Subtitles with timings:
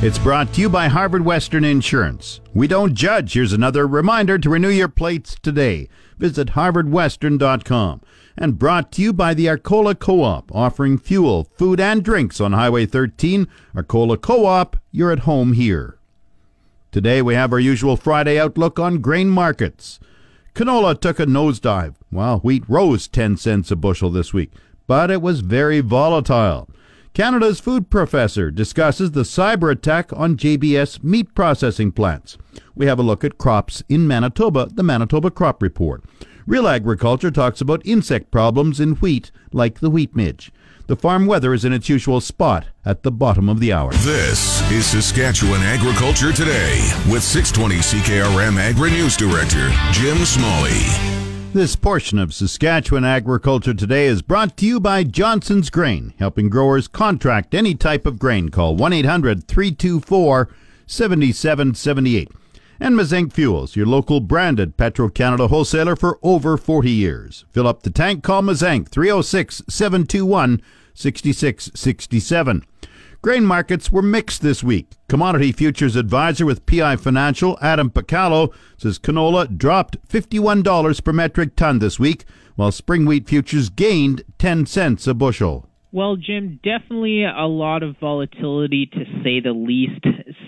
[0.00, 2.40] It's brought to you by Harvard Western Insurance.
[2.54, 3.32] We don't judge.
[3.32, 5.88] Here's another reminder to renew your plates today.
[6.18, 8.02] Visit harvardwestern.com.
[8.36, 12.86] And brought to you by the Arcola Co-op, offering fuel, food, and drinks on Highway
[12.86, 13.48] 13.
[13.74, 15.98] Arcola Co-op, you're at home here.
[16.92, 19.98] Today we have our usual Friday outlook on grain markets.
[20.54, 24.52] Canola took a nosedive, while wheat rose 10 cents a bushel this week,
[24.86, 26.68] but it was very volatile.
[27.18, 32.38] Canada's food professor discusses the cyber attack on JBS meat processing plants.
[32.76, 36.04] We have a look at crops in Manitoba, the Manitoba Crop Report.
[36.46, 40.52] Real Agriculture talks about insect problems in wheat, like the wheat midge.
[40.86, 43.90] The farm weather is in its usual spot at the bottom of the hour.
[43.94, 51.27] This is Saskatchewan Agriculture Today with 620 CKRM Agri News Director Jim Smalley.
[51.54, 56.86] This portion of Saskatchewan Agriculture Today is brought to you by Johnson's Grain, helping growers
[56.86, 58.50] contract any type of grain.
[58.50, 60.50] Call 1 800 324
[60.86, 62.30] 7778.
[62.78, 67.46] And Mazink Fuels, your local branded Petro Canada wholesaler for over 40 years.
[67.50, 70.60] Fill up the tank, call Mazink 306 721
[70.92, 72.64] 6667.
[73.20, 74.92] Grain markets were mixed this week.
[75.08, 81.80] Commodity futures advisor with PI Financial, Adam Picallo, says canola dropped $51 per metric ton
[81.80, 82.24] this week,
[82.54, 85.68] while spring wheat futures gained 10 cents a bushel.
[85.90, 90.04] Well, Jim, definitely a lot of volatility to say the least.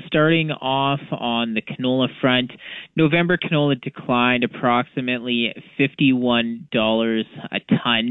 [0.07, 2.53] Starting off on the canola front,
[2.95, 8.11] November canola declined approximately $51 a ton.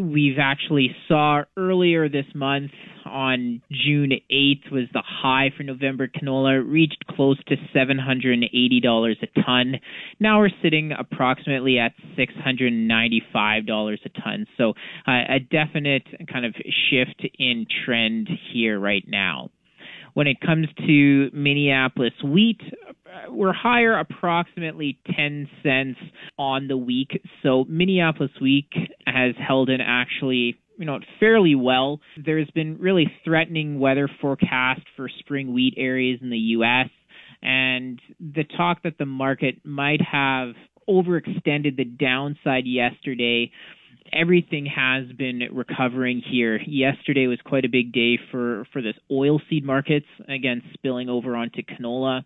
[0.00, 2.70] We've actually saw earlier this month
[3.04, 9.74] on June 8th was the high for November canola, reached close to $780 a ton.
[10.18, 14.46] Now we're sitting approximately at $695 a ton.
[14.56, 14.70] So
[15.06, 16.54] uh, a definite kind of
[16.90, 19.50] shift in trend here right now.
[20.14, 22.60] When it comes to Minneapolis wheat,
[23.28, 25.98] we're higher approximately 10 cents
[26.38, 27.20] on the week.
[27.42, 28.70] So Minneapolis wheat
[29.06, 32.00] has held in actually you know fairly well.
[32.16, 36.88] There's been really threatening weather forecast for spring wheat areas in the U.S.
[37.42, 40.54] and the talk that the market might have
[40.88, 43.52] overextended the downside yesterday.
[44.10, 46.58] Everything has been recovering here.
[46.66, 51.60] Yesterday was quite a big day for for the oilseed markets, again spilling over onto
[51.62, 52.22] canola.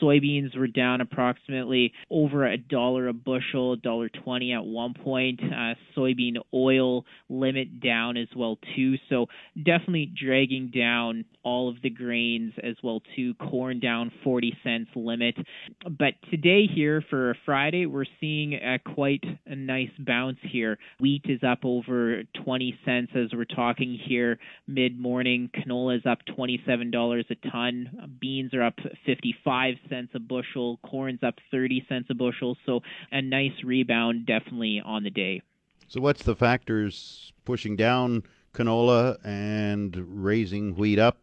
[0.00, 5.40] Soybeans were down approximately over a dollar a bushel, dollar twenty at one point.
[5.42, 8.96] Uh, soybean oil limit down as well too.
[9.08, 9.26] So
[9.56, 13.34] definitely dragging down all of the grains as well too.
[13.34, 15.36] Corn down 40 cents limit.
[15.84, 20.76] But today here for Friday, we're seeing a quite a nice bounce here.
[20.98, 25.48] Wheat is up over 20 cents as we're talking here mid morning.
[25.54, 28.18] Canola is up $27 a ton.
[28.20, 30.78] Beans are up 55 cents a bushel.
[30.88, 32.56] Corn's up 30 cents a bushel.
[32.66, 32.80] So
[33.12, 35.42] a nice rebound definitely on the day.
[35.88, 41.18] So what's the factors pushing down canola and raising wheat up?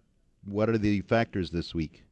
[0.46, 2.04] What are the factors this week?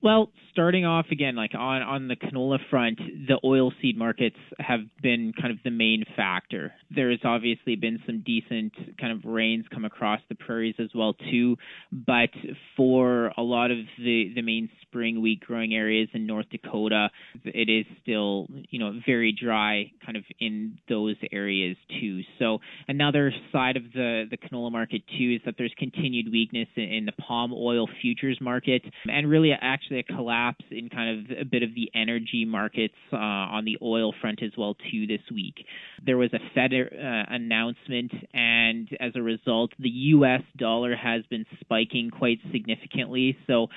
[0.00, 5.32] Well, starting off again, like on, on the canola front, the oilseed markets have been
[5.40, 6.72] kind of the main factor.
[6.94, 11.14] There has obviously been some decent kind of rains come across the prairies as well
[11.14, 11.56] too,
[11.92, 12.30] but
[12.76, 17.10] for a lot of the, the main spring wheat growing areas in North Dakota,
[17.44, 22.20] it is still, you know, very dry kind of in those areas too.
[22.38, 26.84] So another side of the, the canola market too is that there's continued weakness in,
[26.84, 31.38] in the palm oil futures market and really actually actually a collapse in kind of
[31.38, 35.20] a bit of the energy markets uh, on the oil front as well too this
[35.32, 35.64] week.
[36.04, 40.42] There was a Fed uh, announcement, and as a result, the U.S.
[40.56, 43.36] dollar has been spiking quite significantly.
[43.46, 43.68] So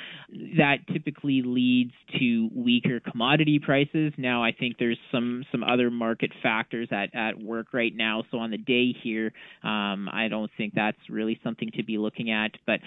[0.58, 4.14] that typically typically leads to weaker commodity prices.
[4.18, 8.24] Now, I think there's some some other market factors at at work right now.
[8.32, 9.32] So on the day here,
[9.64, 12.52] um, I don't think that's really something to be looking at.
[12.66, 12.80] But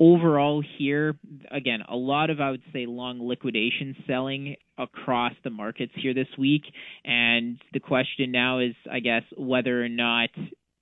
[0.00, 1.16] overall here
[1.50, 6.28] again a lot of i would say long liquidation selling across the markets here this
[6.38, 6.62] week.
[7.04, 10.30] And the question now is i guess whether or not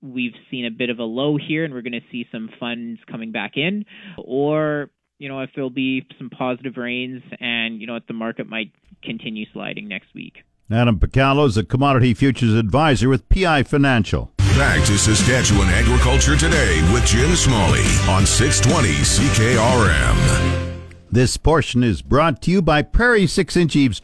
[0.02, 3.00] we've seen a bit of a low here and we're going to see some funds
[3.10, 3.84] coming back in
[4.18, 8.46] or you know if there'll be some positive rains and you know if the market
[8.48, 8.72] might
[9.02, 10.44] continue sliding next week.
[10.70, 16.80] Adam picallo is a commodity futures advisor with pi financial Back to Saskatchewan Agriculture Today
[16.90, 20.80] with Jim Smalley on 620 CKRM.
[21.12, 24.00] This portion is brought to you by Prairie 6 inch eaves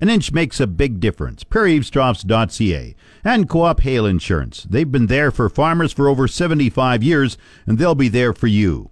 [0.00, 1.42] An inch makes a big difference.
[1.42, 2.94] PrairieEavestroughs.ca
[3.24, 4.62] and Co op Hail Insurance.
[4.70, 7.36] They've been there for farmers for over 75 years,
[7.66, 8.91] and they'll be there for you.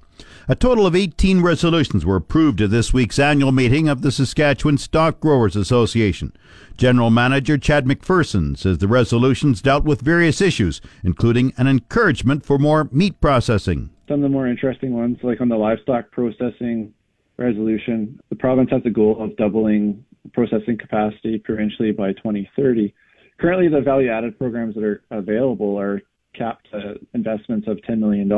[0.51, 4.79] A total of 18 resolutions were approved at this week's annual meeting of the Saskatchewan
[4.79, 6.33] Stock Growers Association.
[6.77, 12.59] General Manager Chad McPherson says the resolutions dealt with various issues, including an encouragement for
[12.59, 13.91] more meat processing.
[14.09, 16.93] Some of the more interesting ones, like on the livestock processing
[17.37, 22.93] resolution, the province has a goal of doubling processing capacity provincially by 2030.
[23.39, 26.03] Currently, the value added programs that are available are
[26.35, 28.29] capped at investments of $10 million.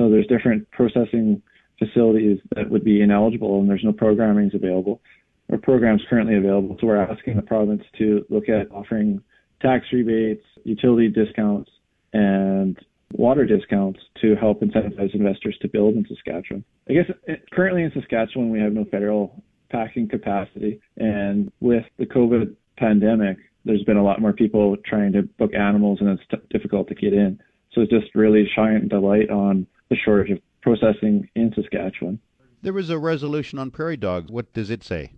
[0.00, 1.42] So there's different processing
[1.78, 5.02] facilities that would be ineligible and there's no programming available
[5.50, 6.78] or programs currently available.
[6.80, 9.20] So we're asking the province to look at offering
[9.60, 11.70] tax rebates, utility discounts,
[12.14, 12.78] and
[13.12, 16.64] water discounts to help incentivize investors to build in Saskatchewan.
[16.88, 20.80] I guess eh, currently in Saskatchewan, we have no federal packing capacity.
[20.96, 23.36] And with the COVID pandemic,
[23.66, 26.94] there's been a lot more people trying to book animals and it's t- difficult to
[26.94, 27.38] get in.
[27.74, 32.18] So it's just really shining the light on the shortage of processing in Saskatchewan.
[32.62, 34.30] There was a resolution on prairie dogs.
[34.30, 35.12] What does it say?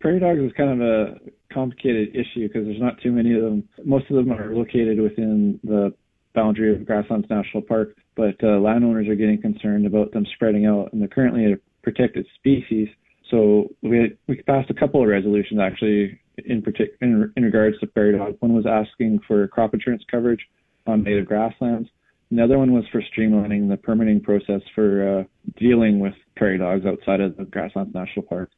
[0.00, 1.14] Prairie dogs is kind of a
[1.52, 3.68] complicated issue because there's not too many of them.
[3.84, 5.92] Most of them are located within the
[6.34, 10.92] boundary of Grasslands National Park, but uh, landowners are getting concerned about them spreading out,
[10.92, 12.88] and they're currently a protected species.
[13.30, 17.86] So we we passed a couple of resolutions actually in, partic- in, in regards to
[17.86, 18.36] prairie dog.
[18.40, 20.40] One was asking for crop insurance coverage
[20.86, 21.88] on native grasslands,
[22.30, 25.24] Another one was for streamlining the permitting process for uh,
[25.58, 28.50] dealing with prairie dogs outside of the Grasslands National Park.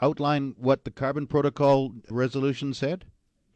[0.00, 3.04] Outline what the carbon protocol resolution said?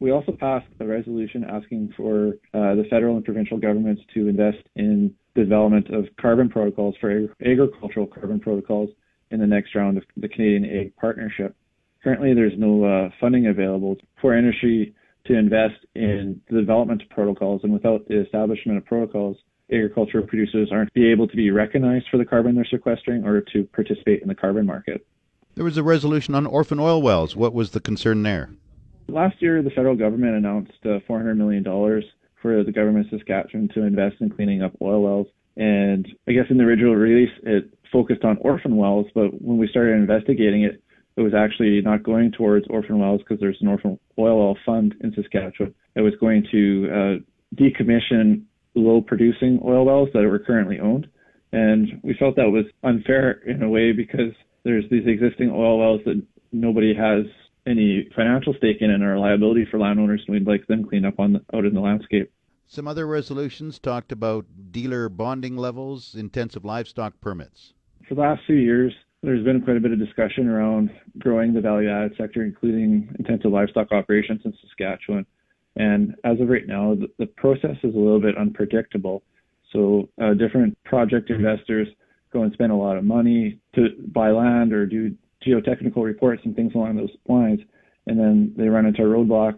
[0.00, 4.58] We also passed a resolution asking for uh, the federal and provincial governments to invest
[4.74, 8.90] in the development of carbon protocols for ag- agricultural carbon protocols
[9.30, 11.54] in the next round of the Canadian Ag Partnership.
[12.02, 14.92] Currently, there's no uh, funding available for industry
[15.26, 19.36] to invest in the development of protocols, and without the establishment of protocols,
[19.72, 23.64] agricultural producers aren't be able to be recognized for the carbon they're sequestering or to
[23.72, 25.06] participate in the carbon market.
[25.54, 27.36] There was a resolution on orphan oil wells.
[27.36, 28.50] What was the concern there?
[29.08, 31.64] Last year, the federal government announced uh, $400 million
[32.40, 35.26] for the government of Saskatchewan to invest in cleaning up oil wells.
[35.56, 39.68] And I guess in the original release, it focused on orphan wells, but when we
[39.68, 40.82] started investigating it,
[41.16, 44.94] it was actually not going towards orphan wells because there's an orphan oil well fund
[45.00, 45.74] in Saskatchewan.
[45.94, 51.06] It was going to uh, decommission low producing oil wells that were currently owned.
[51.52, 54.32] And we felt that was unfair in a way because
[54.64, 56.22] there's these existing oil wells that
[56.52, 57.26] nobody has
[57.66, 61.06] any financial stake in and are a liability for landowners, and we'd like them cleaned
[61.06, 62.32] up on the, out in the landscape.
[62.66, 67.74] Some other resolutions talked about dealer bonding levels, intensive livestock permits.
[68.08, 71.60] For the last few years, there's been quite a bit of discussion around growing the
[71.60, 75.26] value added sector, including intensive livestock operations in Saskatchewan.
[75.76, 79.22] And as of right now, the, the process is a little bit unpredictable.
[79.72, 81.88] So uh, different project investors
[82.32, 85.14] go and spend a lot of money to buy land or do
[85.46, 87.60] geotechnical reports and things along those lines,
[88.06, 89.54] and then they run into a roadblock.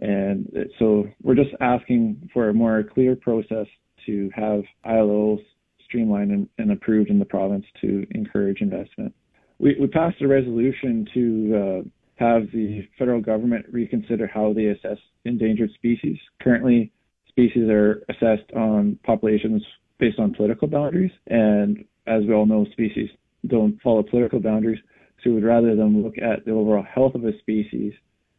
[0.00, 0.48] And
[0.78, 3.66] so we're just asking for a more clear process
[4.06, 5.44] to have ILOs
[5.84, 9.14] streamlined and, and approved in the province to encourage investment.
[9.58, 11.88] We, we passed a resolution to uh,
[12.18, 16.18] have the federal government reconsider how they assess endangered species.
[16.42, 16.92] Currently,
[17.28, 19.62] species are assessed on populations
[19.98, 23.08] based on political boundaries, and as we all know, species
[23.46, 24.80] don't follow political boundaries.
[25.22, 27.92] So we'd rather them look at the overall health of a species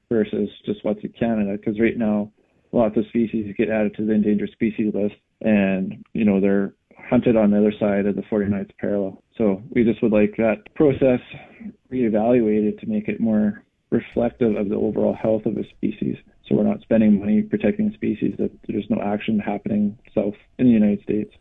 [0.09, 2.31] versus just what's in Canada, because right now
[2.71, 6.74] lots of species get added to the endangered species list, and you know they're
[7.09, 9.24] hunted on the other side of the 49th parallel.
[9.38, 11.21] So we just would like that process
[11.91, 16.17] reevaluated to make it more reflective of the overall health of a species.
[16.48, 20.72] So we're not spending money protecting species that there's no action happening south in the
[20.72, 21.34] United States.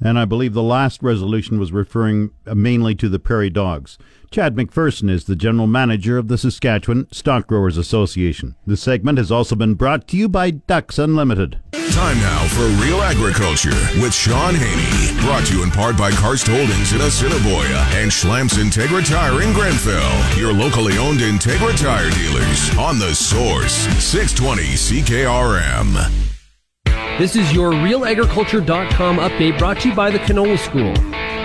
[0.00, 3.98] And I believe the last resolution was referring mainly to the prairie dogs.
[4.32, 8.56] Chad McPherson is the General Manager of the Saskatchewan Stock Growers Association.
[8.66, 11.60] This segment has also been brought to you by Ducks Unlimited.
[11.90, 15.20] Time now for Real Agriculture with Shaun Haney.
[15.20, 19.52] Brought to you in part by Karst Holdings in Assiniboia and Schlamps Integra Tire in
[19.52, 20.38] Grenfell.
[20.38, 26.31] Your locally owned Integra Tire dealers on the source 620 CKRM.
[27.22, 30.92] This is your realagriculture.com update brought to you by the Canola School.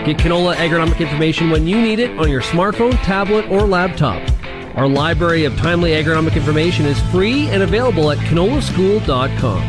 [0.08, 4.28] Get canola agronomic information when you need it on your smartphone, tablet, or laptop.
[4.76, 9.62] Our library of timely agronomic information is free and available at canolaschool.com.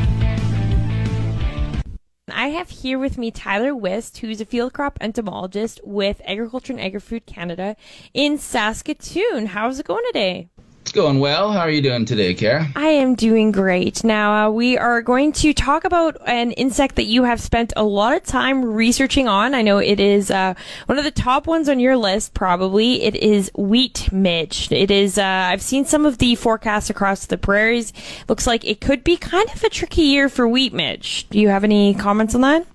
[2.30, 6.80] I have here with me Tyler Wist, who's a field crop entomologist with Agriculture and
[6.80, 7.76] Agri-Food Canada
[8.14, 9.44] in Saskatoon.
[9.44, 10.48] How's it going today?
[10.88, 11.52] It's going well.
[11.52, 12.66] How are you doing today, Kara?
[12.74, 14.02] I am doing great.
[14.04, 17.84] Now, uh, we are going to talk about an insect that you have spent a
[17.84, 19.54] lot of time researching on.
[19.54, 20.54] I know it is uh,
[20.86, 23.02] one of the top ones on your list, probably.
[23.02, 24.72] It is wheat midge.
[24.72, 27.92] It is, uh, I've seen some of the forecasts across the prairies.
[28.26, 31.28] Looks like it could be kind of a tricky year for wheat midge.
[31.28, 32.66] Do you have any comments on that?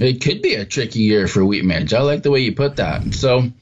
[0.00, 1.94] It could be a tricky year for wheat midge.
[1.94, 3.14] I like the way you put that.
[3.14, 3.52] So,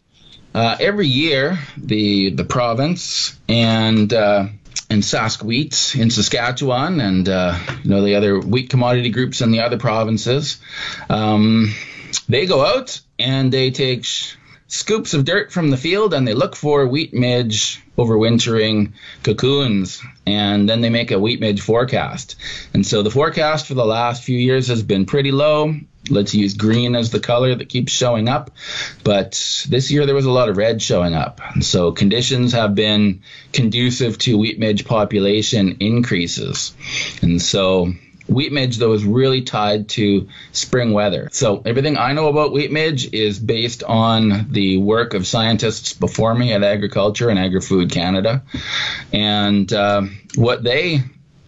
[0.55, 4.47] uh, every year, the the province and uh,
[4.91, 9.51] and Sask Wheat in Saskatchewan and uh, you know the other wheat commodity groups in
[9.51, 10.61] the other provinces,
[11.09, 11.73] um,
[12.29, 14.35] they go out and they take sh-
[14.69, 18.93] scoops of dirt from the field and they look for wheat midge overwintering
[19.23, 22.37] cocoons and then they make a wheat midge forecast.
[22.75, 25.75] And so the forecast for the last few years has been pretty low.
[26.11, 28.51] Let's use green as the color that keeps showing up.
[29.05, 31.41] But this year there was a lot of red showing up.
[31.55, 36.75] And so conditions have been conducive to wheat midge population increases.
[37.23, 37.93] And so
[38.29, 41.29] wheat midge though is really tied to spring weather.
[41.33, 46.35] So everything I know about wheat midge is based on the work of scientists before
[46.35, 48.43] me at Agriculture and Agri-Food Canada,
[49.13, 50.03] and uh,
[50.35, 51.03] what they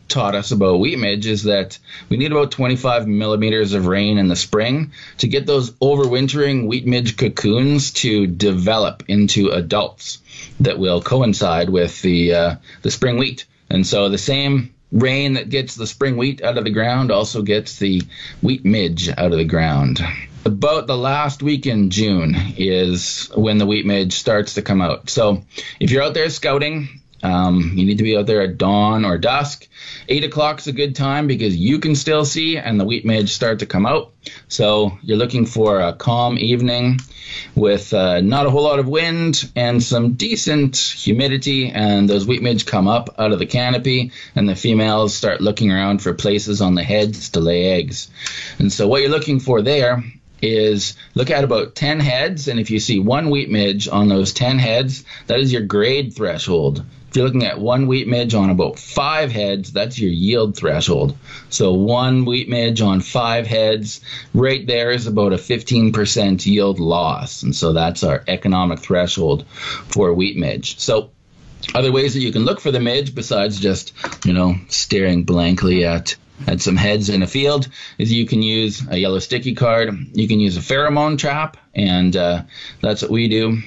[0.08, 4.28] taught us about wheat midge is that we need about 25 millimeters of rain in
[4.28, 10.18] the spring to get those overwintering wheat midge cocoons to develop into adults
[10.60, 13.46] that will coincide with the uh, the spring wheat.
[13.70, 17.42] And so the same rain that gets the spring wheat out of the ground also
[17.42, 18.02] gets the
[18.40, 20.00] wheat midge out of the ground.
[20.44, 25.08] About the last week in June is when the wheat midge starts to come out.
[25.08, 25.42] So
[25.80, 29.16] if you're out there scouting, um, you need to be out there at dawn or
[29.16, 29.66] dusk.
[30.08, 33.30] Eight o'clock is a good time because you can still see and the wheat midge
[33.30, 34.12] start to come out.
[34.48, 37.00] So you're looking for a calm evening
[37.54, 42.42] with uh, not a whole lot of wind and some decent humidity, and those wheat
[42.42, 46.60] midge come up out of the canopy, and the females start looking around for places
[46.60, 48.10] on the heads to lay eggs.
[48.58, 50.04] And so what you're looking for there
[50.42, 54.34] is look at about 10 heads, and if you see one wheat midge on those
[54.34, 56.84] 10 heads, that is your grade threshold.
[57.14, 61.16] If you're looking at one wheat midge on about five heads, that's your yield threshold.
[61.48, 64.00] So one wheat midge on five heads,
[64.34, 67.44] right there is about a 15% yield loss.
[67.44, 70.80] And so that's our economic threshold for wheat midge.
[70.80, 71.12] So
[71.72, 73.92] other ways that you can look for the midge besides just,
[74.26, 76.16] you know, staring blankly at
[76.48, 79.96] at some heads in a field is you can use a yellow sticky card.
[80.14, 82.42] You can use a pheromone trap, and uh,
[82.80, 83.62] that's what we do.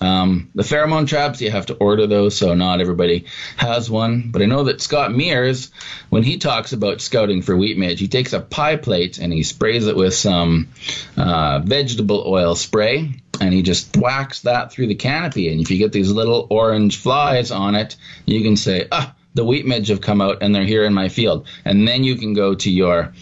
[0.00, 4.30] Um, the pheromone traps, you have to order those, so not everybody has one.
[4.30, 5.70] But I know that Scott Meers,
[6.08, 9.42] when he talks about scouting for wheat midge, he takes a pie plate and he
[9.42, 10.68] sprays it with some
[11.16, 15.50] uh, vegetable oil spray, and he just whacks that through the canopy.
[15.50, 17.96] And if you get these little orange flies on it,
[18.26, 21.08] you can say, ah, the wheat midge have come out and they're here in my
[21.08, 21.46] field.
[21.64, 23.12] And then you can go to your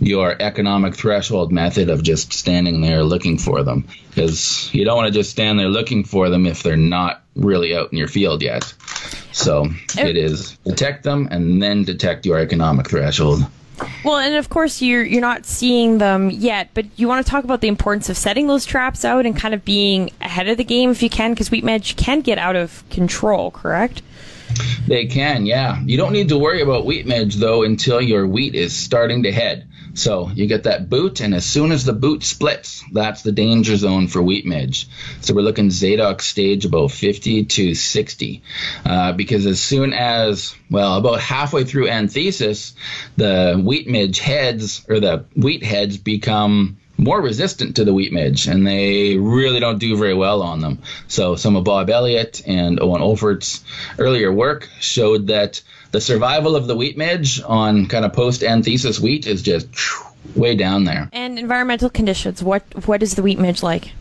[0.00, 5.12] your economic threshold method of just standing there looking for them because you don't want
[5.12, 8.42] to just stand there looking for them if they're not really out in your field
[8.42, 8.72] yet.
[9.32, 10.06] So oh.
[10.06, 13.44] it is detect them and then detect your economic threshold.
[14.04, 17.44] Well, and of course you're you're not seeing them yet, but you want to talk
[17.44, 20.64] about the importance of setting those traps out and kind of being ahead of the
[20.64, 23.50] game if you can, because wheat midge can get out of control.
[23.50, 24.02] Correct?
[24.86, 25.80] They can, yeah.
[25.84, 29.32] You don't need to worry about wheat midge though until your wheat is starting to
[29.32, 29.68] head.
[29.94, 33.76] So you get that boot, and as soon as the boot splits, that's the danger
[33.76, 34.88] zone for wheat midge.
[35.22, 38.42] So we're looking Zadoks stage about 50 to 60,
[38.84, 42.74] uh, because as soon as well about halfway through anthesis,
[43.16, 48.48] the wheat midge heads or the wheat heads become more resistant to the wheat midge,
[48.48, 50.80] and they really don't do very well on them.
[51.06, 53.64] So some of Bob Elliott and Owen Olfert's
[53.98, 55.62] earlier work showed that
[55.92, 59.68] the survival of the wheat midge on kind of post anthesis wheat is just
[60.34, 61.08] way down there.
[61.12, 62.42] And environmental conditions.
[62.42, 63.92] What what is the wheat midge like?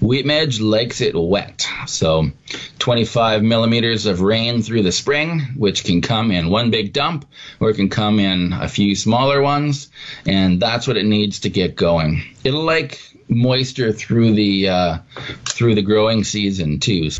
[0.00, 1.66] Wheat Midge likes it wet.
[1.86, 2.30] So
[2.78, 7.26] 25 millimeters of rain through the spring, which can come in one big dump
[7.60, 9.90] or it can come in a few smaller ones.
[10.26, 12.22] And that's what it needs to get going.
[12.44, 14.98] It'll like moisture through the uh,
[15.46, 17.10] through the growing season too.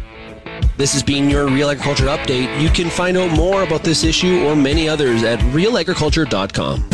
[0.77, 2.61] This has been your Real Agriculture Update.
[2.61, 6.94] You can find out more about this issue or many others at realagriculture.com.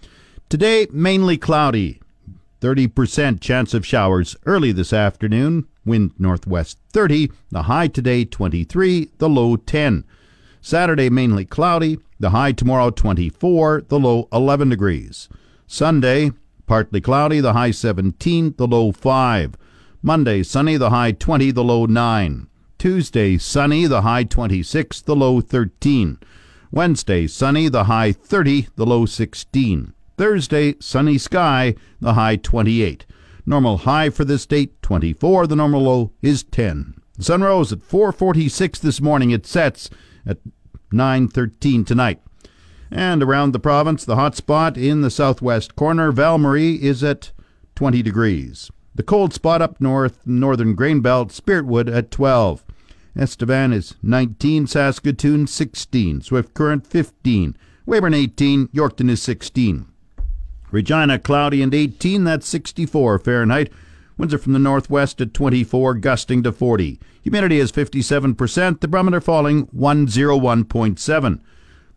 [0.51, 2.01] Today, mainly cloudy.
[2.59, 5.65] 30% chance of showers early this afternoon.
[5.85, 7.31] Wind northwest 30.
[7.51, 9.11] The high today 23.
[9.17, 10.03] The low 10.
[10.59, 11.99] Saturday, mainly cloudy.
[12.19, 13.83] The high tomorrow 24.
[13.87, 15.29] The low 11 degrees.
[15.67, 16.31] Sunday,
[16.67, 17.39] partly cloudy.
[17.39, 18.55] The high 17.
[18.57, 19.55] The low 5.
[20.01, 20.75] Monday, sunny.
[20.75, 21.51] The high 20.
[21.51, 22.47] The low 9.
[22.77, 23.87] Tuesday, sunny.
[23.87, 24.99] The high 26.
[25.03, 26.19] The low 13.
[26.71, 27.69] Wednesday, sunny.
[27.69, 28.67] The high 30.
[28.75, 29.93] The low 16.
[30.21, 33.07] Thursday, sunny sky, the high 28.
[33.43, 36.93] Normal high for this date 24, the normal low is 10.
[37.17, 39.31] The sun rose at 4:46 this morning.
[39.31, 39.89] It sets
[40.23, 40.37] at
[40.91, 42.21] 9:13 tonight.
[42.91, 47.31] And around the province, the hot spot in the southwest corner, Val-Marie, is at
[47.73, 48.69] 20 degrees.
[48.93, 52.63] The cold spot up north, northern grain belt, Spiritwood at 12.
[53.15, 59.87] Estevan is 19, Saskatoon 16, Swift Current 15, Weyburn 18, Yorkton is 16.
[60.71, 63.71] Regina cloudy and 18, that's 64 Fahrenheit.
[64.17, 66.99] Winds are from the northwest at 24, gusting to 40.
[67.23, 71.39] Humidity is 57%, the barometer falling 101.7.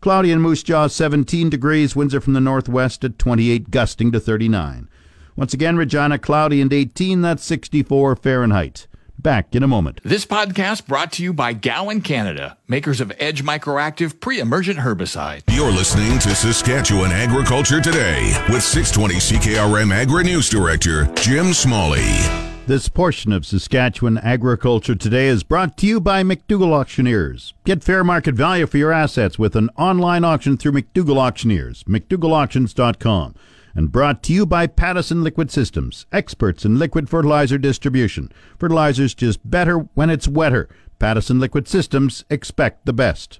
[0.01, 4.19] Cloudy in Moose Jaw 17 degrees, winds are from the northwest at 28, gusting to
[4.19, 4.89] 39.
[5.35, 8.87] Once again, Regina cloudy and 18, that's 64 Fahrenheit.
[9.25, 10.01] Back in a moment.
[10.03, 15.41] This podcast brought to you by Gowan Canada, makers of Edge Microactive pre-emergent herbicide.
[15.49, 22.05] You're listening to Saskatchewan Agriculture Today with 620 CKRM Agri News Director Jim Smalley.
[22.67, 27.55] This portion of Saskatchewan Agriculture Today is brought to you by McDougall Auctioneers.
[27.63, 33.33] Get fair market value for your assets with an online auction through McDougall Auctioneers, McDougallAuctions.com.
[33.75, 38.31] And brought to you by Pattison Liquid Systems, experts in liquid fertilizer distribution.
[38.57, 40.69] Fertilizer's just better when it's wetter.
[40.97, 43.39] Pattison Liquid Systems expect the best.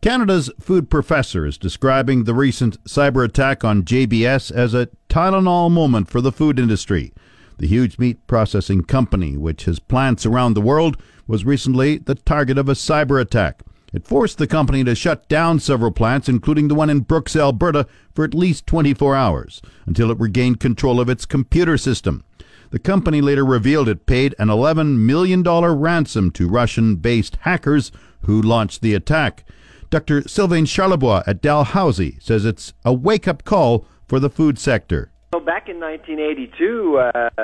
[0.00, 6.08] Canada's food professor is describing the recent cyber attack on JBS as a Tylenol moment
[6.08, 7.12] for the food industry.
[7.58, 12.56] The huge meat processing company, which has plants around the world, was recently the target
[12.56, 13.62] of a cyber attack.
[13.92, 17.86] It forced the company to shut down several plants, including the one in Brooks, Alberta,
[18.14, 22.24] for at least 24 hours, until it regained control of its computer system.
[22.70, 28.42] The company later revealed it paid an $11 million ransom to Russian based hackers who
[28.42, 29.44] launched the attack.
[29.88, 30.26] Dr.
[30.26, 35.12] Sylvain Charlebois at Dalhousie says it's a wake up call for the food sector.
[35.32, 37.42] So back in 1982, uh, uh,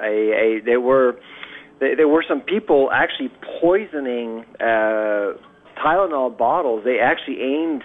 [0.00, 1.18] a, a, there were
[1.80, 5.34] there were some people actually poisoning uh,
[5.84, 6.82] Tylenol bottles.
[6.84, 7.82] They actually aimed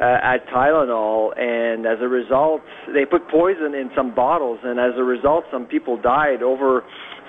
[0.00, 2.62] uh, at Tylenol, and as a result,
[2.92, 6.42] they put poison in some bottles, and as a result, some people died.
[6.42, 6.82] Over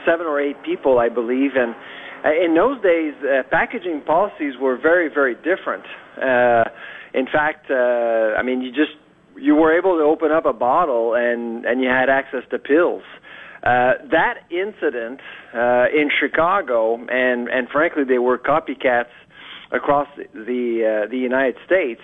[0.06, 1.76] seven or eight people, I believe, and
[2.24, 5.84] uh, in those days, uh, packaging policies were very, very different.
[6.18, 6.70] Uh,
[7.14, 8.96] in fact, uh, I mean, you just
[9.36, 13.04] you were able to open up a bottle and and you had access to pills.
[13.64, 15.20] Uh, that incident
[15.54, 19.14] uh, in Chicago, and and frankly, they were copycats
[19.72, 22.02] across the uh, the United States.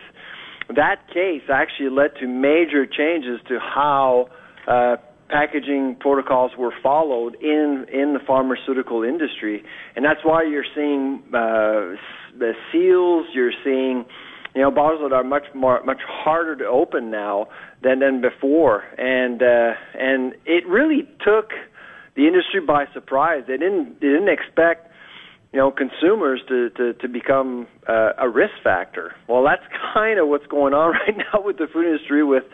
[0.70, 4.28] That case actually led to major changes to how
[4.68, 4.98] uh,
[5.30, 9.64] packaging protocols were followed in in the pharmaceutical industry,
[9.96, 11.98] and that's why you're seeing uh,
[12.38, 13.26] the seals.
[13.34, 14.06] You're seeing
[14.58, 17.46] you know bottles that are much more much harder to open now
[17.84, 21.52] than than before, and uh, and it really took
[22.16, 23.44] the industry by surprise.
[23.48, 24.92] They didn't they didn't expect
[25.54, 29.14] you know consumers to to, to become uh, a risk factor.
[29.30, 29.62] Well, that's
[29.94, 32.46] kind of what's going on right now with the food industry with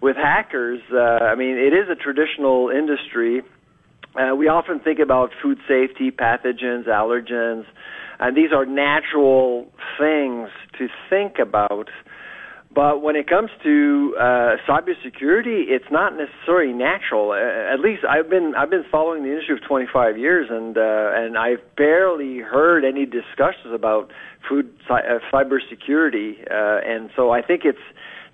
[0.00, 0.80] with hackers.
[0.90, 3.42] Uh, I mean, it is a traditional industry.
[4.16, 7.66] Uh, we often think about food safety, pathogens, allergens,
[8.20, 9.66] and these are natural
[9.98, 11.88] things to think about.
[12.72, 14.22] But when it comes to uh,
[14.68, 17.32] cybersecurity, it's not necessarily natural.
[17.32, 21.10] Uh, at least I've been I've been following the industry for 25 years, and uh,
[21.14, 24.12] and I've barely heard any discussions about
[24.48, 26.48] food uh, cybersecurity.
[26.48, 27.82] Uh, and so I think it's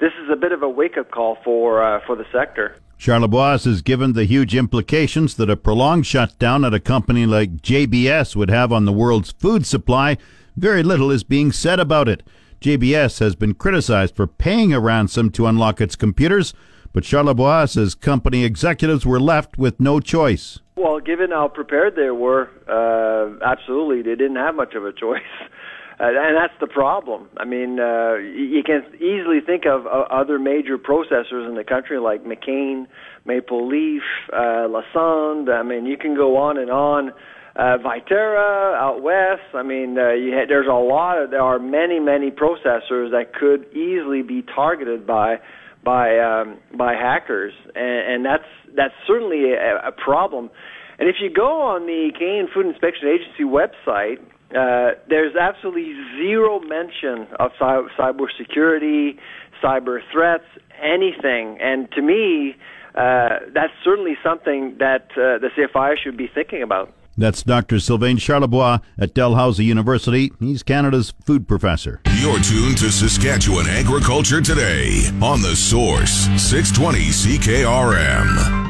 [0.00, 2.76] this is a bit of a wake up call for uh, for the sector.
[2.98, 8.34] Charlebois has given the huge implications that a prolonged shutdown at a company like JBS
[8.34, 10.16] would have on the world's food supply.
[10.56, 12.22] Very little is being said about it.
[12.60, 16.54] JBS has been criticized for paying a ransom to unlock its computers,
[16.94, 20.60] but Charlebois says company executives were left with no choice.
[20.74, 25.20] Well, given how prepared they were, uh, absolutely, they didn't have much of a choice.
[25.98, 27.28] Uh, and that's the problem.
[27.38, 31.98] I mean, uh, you can easily think of uh, other major processors in the country
[31.98, 32.86] like McCain,
[33.24, 35.48] Maple Leaf, uh, Lassonde.
[35.48, 37.12] I mean, you can go on and on
[37.56, 39.54] uh, Viterra out west.
[39.54, 43.32] I mean, uh, you ha- there's a lot of there are many many processors that
[43.32, 45.36] could easily be targeted by
[45.82, 50.50] by um, by hackers, and, and that's that's certainly a, a problem.
[50.98, 54.18] And if you go on the Canadian Food Inspection Agency website,
[54.54, 59.18] uh, there's absolutely zero mention of cy- cybersecurity,
[59.62, 60.44] cyber threats,
[60.80, 61.58] anything.
[61.60, 62.56] And to me,
[62.94, 66.92] uh, that's certainly something that uh, the CFI should be thinking about.
[67.18, 67.80] That's Dr.
[67.80, 70.32] Sylvain Charlebois at Dalhousie University.
[70.38, 72.02] He's Canada's food professor.
[72.18, 78.65] You're tuned to Saskatchewan Agriculture Today on The Source, 620 CKRM.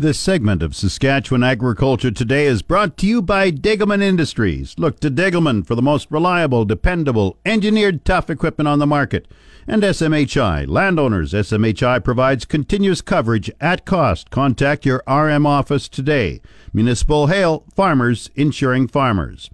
[0.00, 4.74] This segment of Saskatchewan Agriculture Today is brought to you by Degelman Industries.
[4.78, 9.28] Look to Degelman for the most reliable, dependable, engineered tough equipment on the market.
[9.66, 10.66] And SMHI.
[10.66, 14.30] Landowners, SMHI provides continuous coverage at cost.
[14.30, 16.40] Contact your RM office today.
[16.72, 19.50] Municipal Hail, farmers insuring farmers.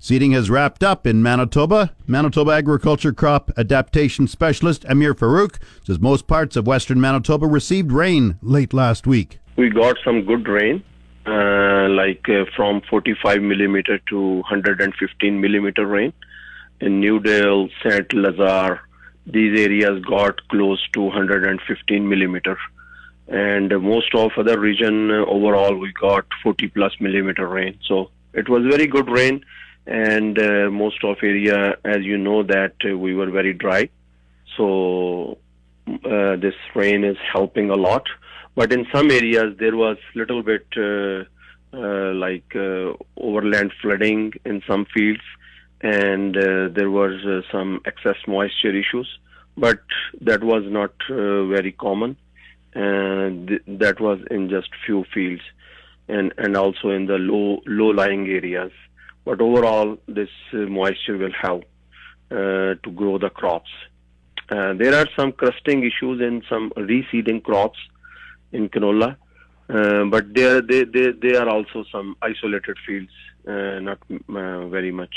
[0.00, 1.94] Seeding has wrapped up in Manitoba.
[2.08, 8.38] Manitoba Agriculture Crop Adaptation Specialist Amir Farouk says most parts of western Manitoba received rain
[8.42, 10.82] late last week we got some good rain,
[11.26, 16.12] uh, like uh, from 45 millimeter to 115 millimeter rain.
[16.80, 18.80] In Newdale, Saint Lazare,
[19.26, 22.58] these areas got close to 115 millimeter.
[23.28, 27.78] And most of other region uh, overall, we got 40 plus millimeter rain.
[27.86, 29.44] So it was very good rain.
[29.86, 33.88] And uh, most of area, as you know, that uh, we were very dry.
[34.56, 35.38] So
[35.86, 38.06] uh, this rain is helping a lot
[38.54, 41.24] but in some areas there was little bit uh,
[41.76, 45.22] uh, like uh, overland flooding in some fields,
[45.80, 49.08] and uh, there was uh, some excess moisture issues.
[49.56, 49.80] But
[50.20, 52.16] that was not uh, very common,
[52.74, 55.42] and th- that was in just few fields,
[56.08, 58.70] and and also in the low low lying areas.
[59.24, 61.64] But overall, this moisture will help
[62.30, 63.70] to grow the crops.
[64.48, 67.78] there are some crusting issues in some reseeding crops
[68.54, 69.16] in canola.
[69.68, 73.10] Uh, but there, they, they, they are also some isolated fields,
[73.48, 75.14] uh, not uh, very much.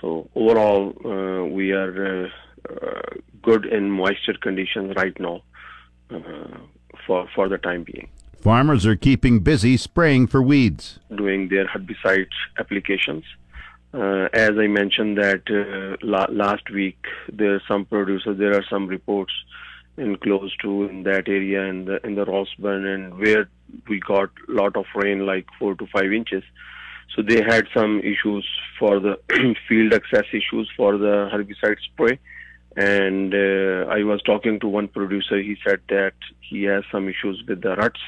[0.00, 2.28] So overall, uh, we are uh,
[2.68, 3.00] uh,
[3.42, 5.42] good in moisture conditions right now
[7.06, 8.08] for for the time being.
[8.40, 13.24] Farmers are keeping busy spraying for weeds, doing their herbicide applications.
[13.92, 15.42] as I mentioned that
[16.02, 17.00] la- last week,
[17.32, 19.32] there are some producers, there are some reports
[20.22, 23.48] close to in that area in the in the Rossburn and where
[23.88, 26.42] we got a lot of rain like four to five inches.
[27.14, 28.46] So they had some issues
[28.78, 29.18] for the
[29.68, 32.18] field access issues for the herbicide spray.
[32.76, 35.40] And uh, I was talking to one producer.
[35.40, 38.00] He said that he has some issues with the ruts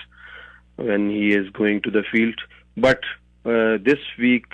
[0.76, 2.40] when he is going to the field.
[2.76, 3.00] But
[3.44, 4.46] uh, this week,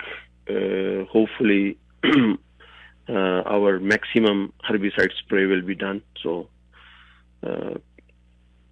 [0.49, 6.01] uh, hopefully, uh, our maximum herbicide spray will be done.
[6.23, 6.49] So
[7.43, 7.75] uh,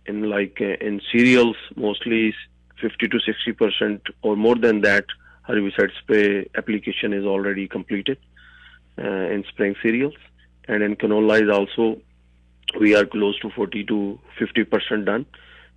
[0.06, 2.34] in like uh, in cereals, mostly
[2.82, 5.06] 50 to 60 percent or more than that
[5.48, 8.18] herbicide spray application is already completed
[8.98, 10.16] uh, in spring cereals,
[10.68, 12.00] and in canola is also
[12.80, 15.26] we are close to 40 to 50 percent done.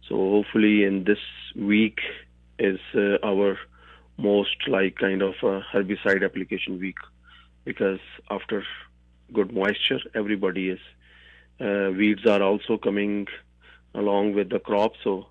[0.08, 1.18] So hopefully in this
[1.54, 2.00] week
[2.58, 3.58] is uh, our
[4.18, 5.34] most like kind of
[5.72, 6.96] herbicide application week
[7.64, 8.00] because
[8.30, 8.64] after
[9.32, 10.80] good moisture everybody is
[11.60, 13.26] uh, weeds are also coming
[13.94, 15.26] along with the crop, so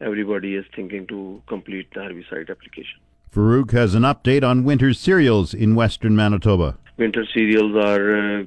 [0.00, 3.00] everybody is thinking to complete the herbicide application.
[3.34, 6.78] Farouk has an update on winter cereals in western Manitoba.
[6.96, 8.44] Winter cereals are uh,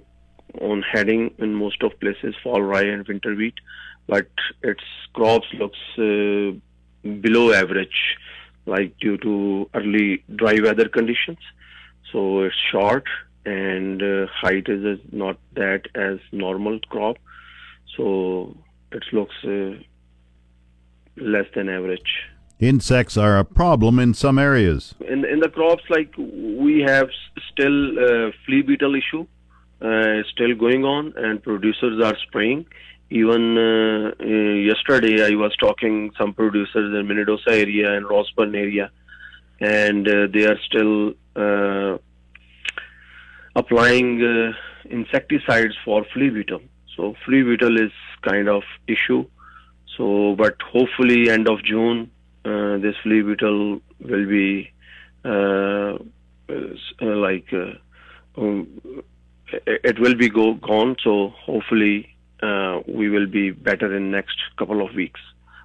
[0.59, 3.53] on heading in most of places, fall rye and winter wheat,
[4.07, 4.27] but
[4.63, 6.51] its crops looks uh,
[7.21, 8.17] below average,
[8.65, 11.37] like due to early dry weather conditions.
[12.11, 13.05] So it's short
[13.45, 17.17] and uh, height is not that as normal crop.
[17.97, 18.55] so
[18.91, 19.71] it looks uh,
[21.17, 22.11] less than average.
[22.59, 24.93] Insects are a problem in some areas.
[25.07, 27.09] In in the crops, like we have
[27.51, 27.77] still
[28.07, 29.25] uh, flea beetle issue
[29.81, 32.65] uh, still going on, and producers are spraying.
[33.09, 38.91] Even uh, uh, yesterday, I was talking some producers in Minnedosa area and Rossburn area,
[39.59, 41.97] and uh, they are still uh,
[43.55, 44.51] applying uh,
[44.89, 46.61] insecticides for flea beetle.
[46.95, 49.25] So flea beetle is kind of issue.
[49.97, 52.11] So, but hopefully, end of June,
[52.45, 54.71] uh, this flea beetle will be
[55.25, 55.97] uh,
[56.49, 57.73] uh, like uh,
[58.37, 58.67] um,
[59.65, 60.95] it will be go gone.
[61.03, 65.19] So hopefully, uh, we will be better in next couple of weeks.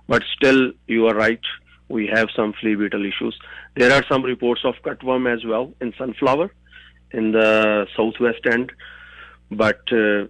[0.08, 1.40] But still, you are right.
[1.88, 3.38] We have some flea beetle issues.
[3.76, 6.50] There are some reports of cutworm as well in sunflower
[7.12, 8.72] in the southwest end,
[9.50, 10.26] but uh,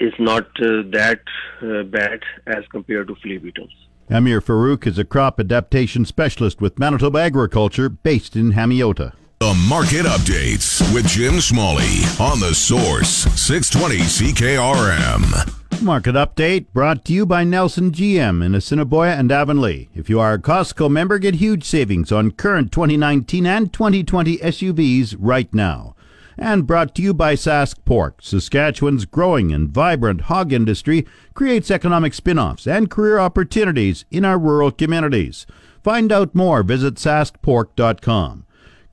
[0.00, 1.20] it's not uh, that
[1.62, 3.72] uh, bad as compared to flea beetles.
[4.08, 9.12] Amir Farouk is a crop adaptation specialist with Manitoba Agriculture based in Hamiota.
[9.40, 15.65] The market updates with Jim Smalley on the Source 620 CKRM.
[15.82, 19.88] Market update brought to you by Nelson GM in Assiniboia and Avonlea.
[19.94, 25.16] If you are a Costco member, get huge savings on current 2019 and 2020 SUVs
[25.18, 25.94] right now.
[26.38, 28.20] And brought to you by Sask Pork.
[28.22, 34.38] Saskatchewan's growing and vibrant hog industry creates economic spin offs and career opportunities in our
[34.38, 35.46] rural communities.
[35.84, 38.45] Find out more, visit saskpork.com.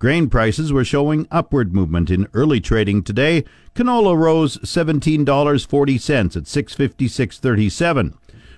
[0.04, 3.46] Grain prices were showing upward movement in early trading today.
[3.74, 8.13] Canola rose $17.40 at 656.37.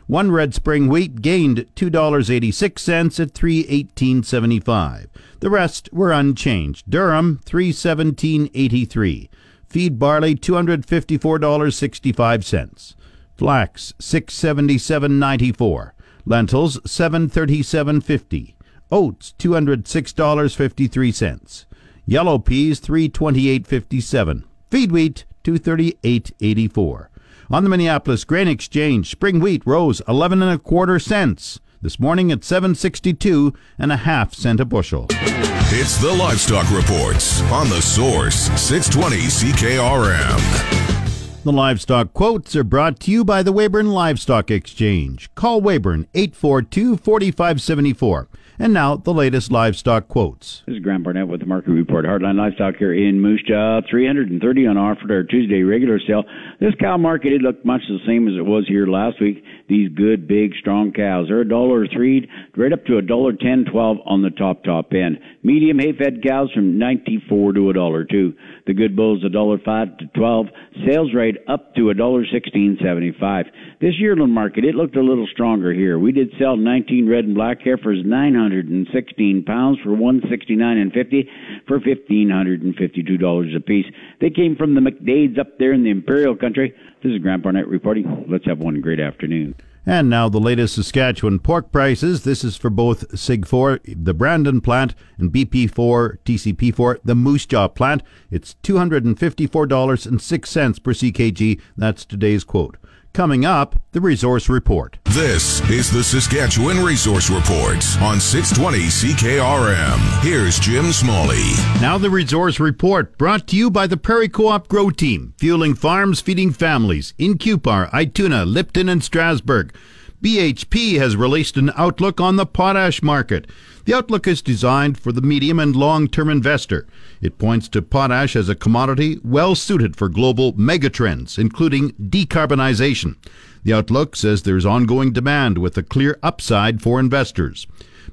[0.08, 5.06] One red spring wheat gained $2.86 at 318.75.
[5.40, 6.90] The rest were unchanged.
[6.90, 9.30] Durum 317.83.
[9.70, 12.96] Feed barley $254.65.
[13.36, 15.92] Flax 677.94.
[16.26, 18.56] Lentils 737.50.
[18.92, 21.66] Oats, $206.53.
[22.06, 24.44] Yellow peas, $328.57.
[24.70, 27.08] Feed wheat, $238.84.
[27.50, 31.60] On the Minneapolis Grain Exchange, spring wheat rose 11 and a quarter cents.
[31.82, 35.06] This morning at 762 and a half cent a bushel.
[35.10, 41.44] It's the Livestock Reports on the Source 620 CKRM.
[41.44, 45.30] The livestock quotes are brought to you by the Weyburn Livestock Exchange.
[45.36, 48.30] Call Weyburn 842 4574.
[48.58, 50.64] And now, the latest livestock quotes.
[50.66, 52.06] This is Grant Barnett with the Market Report.
[52.06, 56.24] Heartland Livestock here in Moose Jaw, 330 on offer at our Tuesday regular sale.
[56.62, 59.44] This cow market, it looked much the same as it was here last week.
[59.68, 61.28] These good, big, strong cows.
[61.28, 64.94] They're a dollar three, right up to a dollar ten, twelve on the top, top
[64.94, 65.20] end.
[65.44, 68.34] Medium hay-fed cows from 94 to a dollar two.
[68.66, 70.48] The good bulls, a dollar five to 12.
[70.88, 73.46] Sales rate up to a dollar sixteen seventy-five.
[73.80, 76.00] This yearling market, it looked a little stronger here.
[76.00, 81.30] We did sell 19 red and black heifers, 916 pounds for 169 and 50
[81.68, 83.86] for $1,552 a piece.
[84.20, 86.74] They came from the McDades up there in the Imperial Country.
[87.04, 88.26] This is Grant Barnett reporting.
[88.28, 89.54] Let's have one great afternoon.
[89.88, 92.24] And now the latest Saskatchewan pork prices.
[92.24, 98.02] This is for both SIG4, the Brandon plant, and BP4, TCP4, the Moose Jaw plant.
[98.32, 101.62] It's $254.06 per CKG.
[101.78, 102.78] That's today's quote.
[103.16, 105.00] Coming up, the Resource Report.
[105.06, 110.22] This is the Saskatchewan Resource Report on 620 CKRM.
[110.22, 111.54] Here's Jim Smalley.
[111.80, 115.76] Now, the Resource Report brought to you by the Prairie Co op Grow Team, fueling
[115.76, 119.74] farms, feeding families in Cupar, Ituna, Lipton, and Strasbourg.
[120.22, 123.50] BHP has released an outlook on the potash market.
[123.86, 126.88] The outlook is designed for the medium and long term investor.
[127.22, 133.16] It points to potash as a commodity well suited for global megatrends, including decarbonization.
[133.64, 137.68] The outlook says there's ongoing demand with a clear upside for investors.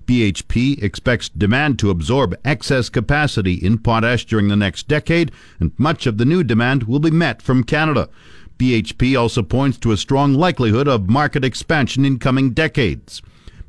[0.05, 6.07] BHP expects demand to absorb excess capacity in potash during the next decade, and much
[6.07, 8.11] of the new demand will be met from Canada.
[8.59, 13.23] BHP also points to a strong likelihood of market expansion in coming decades.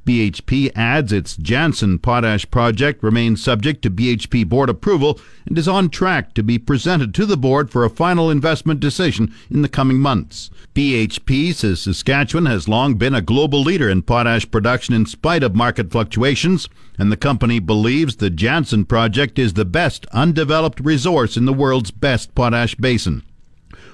[0.05, 5.89] BHP adds its Jansen potash project remains subject to BHP board approval and is on
[5.89, 9.99] track to be presented to the board for a final investment decision in the coming
[9.99, 10.49] months.
[10.75, 15.55] BHP says Saskatchewan has long been a global leader in potash production in spite of
[15.55, 21.45] market fluctuations, and the company believes the Jansen project is the best undeveloped resource in
[21.45, 23.23] the world's best potash basin.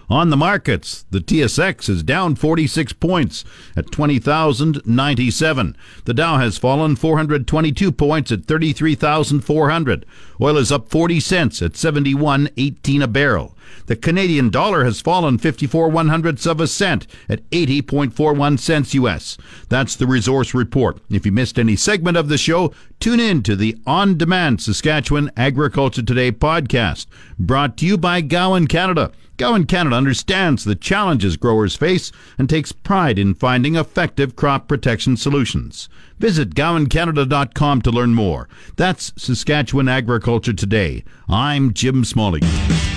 [0.10, 3.45] On the markets, the TSX is down 46 points
[3.76, 5.78] at 20,097.
[6.06, 10.06] The Dow has fallen 422 points at 33,400.
[10.41, 13.56] Oil is up 40 cents at 71.18 a barrel.
[13.86, 19.38] The Canadian dollar has fallen 54 one hundredths of a cent at 80.41 cents US.
[19.69, 20.99] That's the resource report.
[21.10, 25.32] If you missed any segment of the show, tune in to the on demand Saskatchewan
[25.36, 29.12] Agriculture Today podcast, brought to you by Gowan Canada.
[29.38, 35.15] Gowan Canada understands the challenges growers face and takes pride in finding effective crop protection
[35.15, 35.88] solutions.
[36.19, 38.47] Visit GowanCanada.com to learn more.
[38.75, 41.05] That's Saskatchewan Agriculture Today.
[41.29, 42.41] I'm Jim Smalley.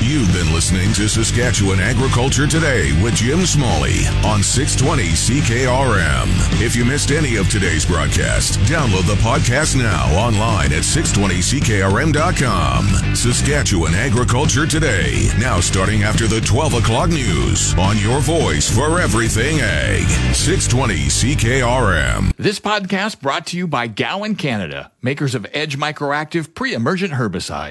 [0.00, 6.26] You've been listening to Saskatchewan Agriculture Today with Jim Smalley on 620 CKRM.
[6.60, 13.14] If you missed any of today's broadcast, download the podcast now online at 620CKRM.com.
[13.14, 19.60] Saskatchewan Agriculture Today, now starting after the 12 o'clock news on your voice for everything
[19.60, 20.08] ag.
[20.34, 22.32] 620 CKRM.
[22.36, 27.70] This podcast brought to you by Gowan Canada, makers of Edge Microactive pre-emergent herbicide.